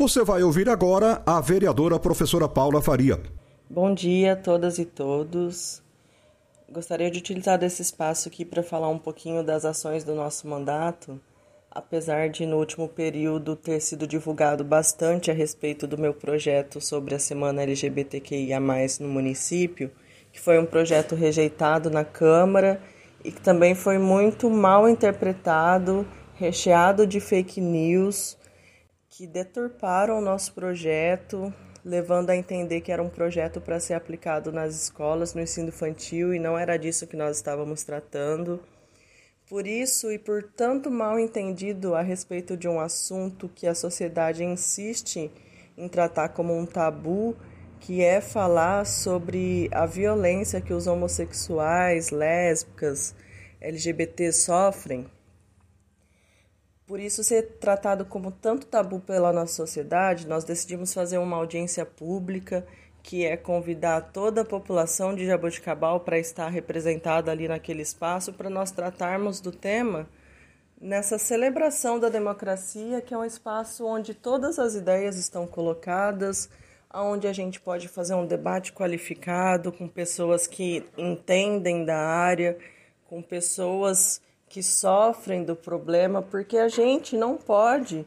[0.00, 3.20] Você vai ouvir agora a vereadora professora Paula Faria.
[3.68, 5.82] Bom dia a todas e todos.
[6.72, 11.20] Gostaria de utilizar desse espaço aqui para falar um pouquinho das ações do nosso mandato,
[11.70, 17.14] apesar de no último período ter sido divulgado bastante a respeito do meu projeto sobre
[17.14, 18.58] a Semana LGBTQIA+,
[19.00, 19.90] no município,
[20.32, 22.80] que foi um projeto rejeitado na Câmara
[23.22, 28.39] e que também foi muito mal interpretado, recheado de fake news,
[29.20, 31.52] que deturparam o nosso projeto,
[31.84, 36.32] levando a entender que era um projeto para ser aplicado nas escolas, no ensino infantil,
[36.32, 38.62] e não era disso que nós estávamos tratando.
[39.46, 44.42] Por isso e por tanto mal entendido a respeito de um assunto que a sociedade
[44.42, 45.30] insiste
[45.76, 47.36] em tratar como um tabu,
[47.78, 53.14] que é falar sobre a violência que os homossexuais, lésbicas,
[53.60, 55.06] LGBT sofrem,
[56.90, 61.86] por isso ser tratado como tanto tabu pela nossa sociedade, nós decidimos fazer uma audiência
[61.86, 62.66] pública
[63.00, 68.50] que é convidar toda a população de Jaboticabal para estar representada ali naquele espaço para
[68.50, 70.08] nós tratarmos do tema
[70.80, 76.50] nessa celebração da democracia, que é um espaço onde todas as ideias estão colocadas,
[76.92, 82.58] onde a gente pode fazer um debate qualificado com pessoas que entendem da área,
[83.08, 84.20] com pessoas
[84.50, 88.04] que sofrem do problema, porque a gente não pode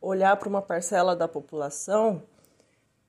[0.00, 2.22] olhar para uma parcela da população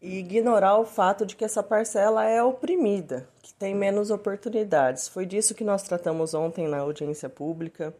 [0.02, 5.08] e ignorar o fato de que essa parcela é oprimida, que tem menos oportunidades.
[5.08, 7.94] Foi disso que nós tratamos ontem na audiência pública.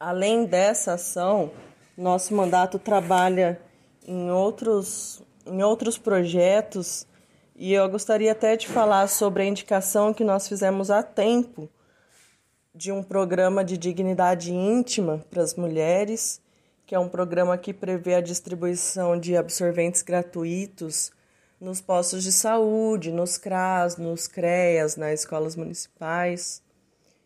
[0.00, 1.50] Além dessa ação,
[1.94, 3.60] nosso mandato trabalha
[4.08, 7.06] em outros, em outros projetos
[7.54, 11.68] e eu gostaria até de falar sobre a indicação que nós fizemos há tempo
[12.74, 16.40] de um programa de dignidade íntima para as mulheres,
[16.84, 21.12] que é um programa que prevê a distribuição de absorventes gratuitos
[21.60, 26.60] nos postos de saúde, nos CRAS, nos CREAS, nas escolas municipais,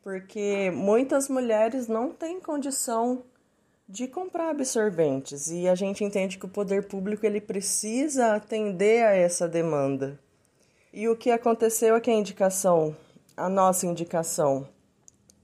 [0.03, 3.22] porque muitas mulheres não têm condição
[3.88, 9.16] de comprar absorventes e a gente entende que o poder público ele precisa atender a
[9.16, 10.20] essa demanda.
[10.92, 12.94] E o que aconteceu é que a indicação,
[13.34, 14.69] a nossa indicação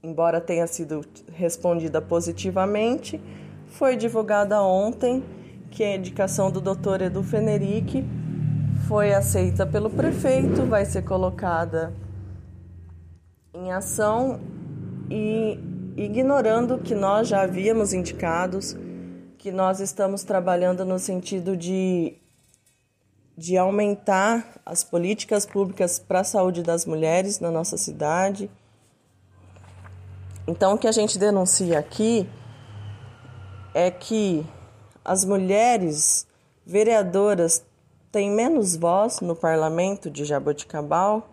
[0.05, 3.19] embora tenha sido respondida positivamente,
[3.67, 5.23] foi divulgada ontem
[5.71, 7.01] que a indicação do Dr.
[7.01, 8.05] Edu Fenerick
[8.87, 11.91] foi aceita pelo prefeito, vai ser colocada
[13.53, 14.39] em ação
[15.09, 15.59] e
[15.97, 18.77] ignorando que nós já havíamos indicados
[19.39, 22.17] que nós estamos trabalhando no sentido de
[23.37, 28.49] de aumentar as políticas públicas para a saúde das mulheres na nossa cidade
[30.47, 32.29] então, o que a gente denuncia aqui
[33.73, 34.45] é que
[35.03, 36.27] as mulheres
[36.63, 37.65] vereadoras
[38.11, 41.27] têm menos voz no parlamento de Jaboticabal.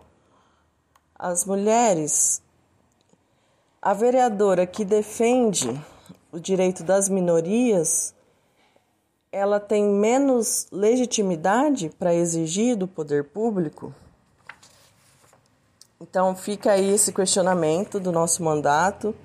[1.17, 2.41] As mulheres,
[3.79, 5.79] a vereadora que defende
[6.31, 8.15] o direito das minorias,
[9.31, 13.93] ela tem menos legitimidade para exigir do poder público.
[16.03, 19.15] Então fica aí esse questionamento do nosso mandato.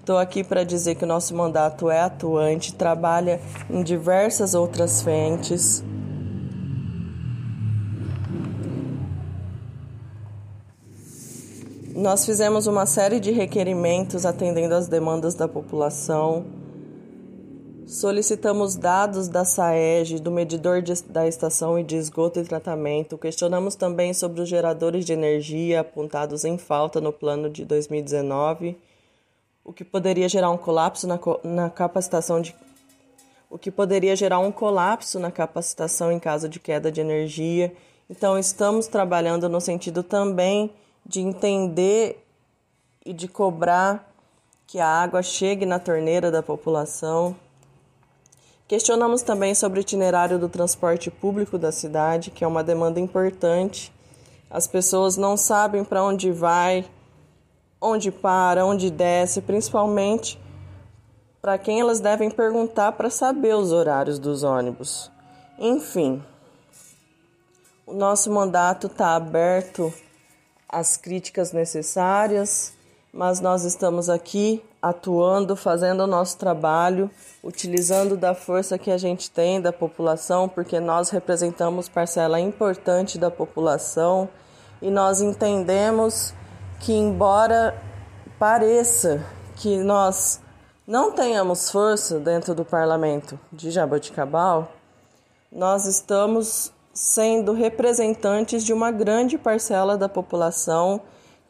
[0.00, 5.84] Estou aqui para dizer que o nosso mandato é atuante, trabalha em diversas outras frentes.
[11.94, 16.44] Nós fizemos uma série de requerimentos atendendo às demandas da população
[17.86, 23.16] Solicitamos dados da SAEG, do medidor de, da estação e de esgoto e tratamento.
[23.16, 28.76] Questionamos também sobre os geradores de energia apontados em falta no plano de 2019,
[29.64, 32.56] o que poderia gerar um colapso na, na capacitação de
[33.48, 37.72] o que poderia gerar um colapso na capacitação em caso de queda de energia.
[38.10, 40.72] Então, estamos trabalhando no sentido também
[41.06, 42.20] de entender
[43.04, 44.12] e de cobrar
[44.66, 47.36] que a água chegue na torneira da população.
[48.68, 53.92] Questionamos também sobre o itinerário do transporte público da cidade, que é uma demanda importante.
[54.50, 56.84] As pessoas não sabem para onde vai,
[57.80, 60.36] onde para, onde desce, principalmente
[61.40, 65.12] para quem elas devem perguntar para saber os horários dos ônibus.
[65.60, 66.20] Enfim,
[67.86, 69.94] o nosso mandato está aberto
[70.68, 72.72] às críticas necessárias,
[73.16, 77.10] mas nós estamos aqui atuando, fazendo o nosso trabalho,
[77.42, 83.30] utilizando da força que a gente tem da população, porque nós representamos parcela importante da
[83.30, 84.28] população.
[84.82, 86.34] E nós entendemos
[86.78, 87.74] que, embora
[88.38, 89.24] pareça
[89.56, 90.38] que nós
[90.86, 94.70] não tenhamos força dentro do parlamento de Jaboticabal,
[95.50, 101.00] nós estamos sendo representantes de uma grande parcela da população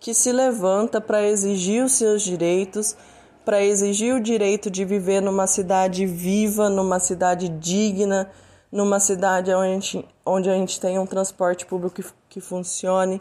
[0.00, 2.96] que se levanta para exigir os seus direitos,
[3.44, 8.30] para exigir o direito de viver numa cidade viva, numa cidade digna,
[8.70, 13.20] numa cidade onde a gente, onde a gente tem um transporte público que, que funcione,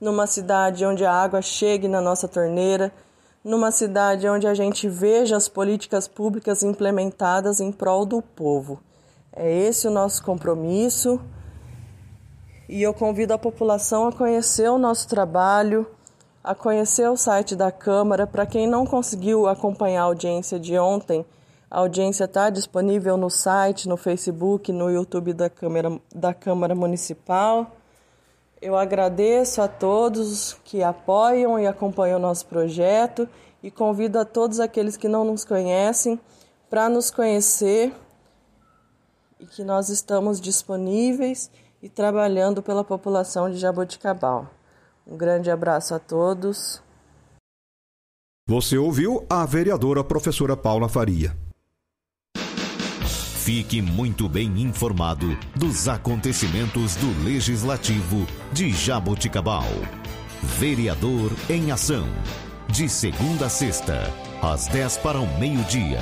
[0.00, 2.92] numa cidade onde a água chegue na nossa torneira,
[3.44, 8.80] numa cidade onde a gente veja as políticas públicas implementadas em prol do povo.
[9.34, 11.20] É esse o nosso compromisso
[12.68, 15.86] e eu convido a população a conhecer o nosso trabalho,
[16.42, 18.26] a conhecer o site da Câmara.
[18.26, 21.24] Para quem não conseguiu acompanhar a audiência de ontem,
[21.70, 27.70] a audiência está disponível no site, no Facebook, no YouTube da Câmara, da Câmara Municipal.
[28.60, 33.28] Eu agradeço a todos que apoiam e acompanham o nosso projeto
[33.62, 36.20] e convido a todos aqueles que não nos conhecem
[36.68, 37.94] para nos conhecer
[39.38, 41.50] e que nós estamos disponíveis
[41.82, 44.46] e trabalhando pela população de Jaboticabal.
[45.06, 46.82] Um grande abraço a todos.
[48.46, 51.36] Você ouviu a vereadora professora Paula Faria.
[53.42, 59.66] Fique muito bem informado dos acontecimentos do Legislativo de Jaboticabal.
[60.42, 62.06] Vereador em Ação.
[62.68, 64.02] De segunda a sexta,
[64.40, 65.98] às 10 para o meio-dia.